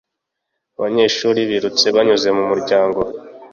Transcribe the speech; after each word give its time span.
Abanyeshuri 0.77 1.39
birutse 1.49 1.85
banyuze 1.95 2.29
mu 2.37 2.43
muryango. 2.51 2.99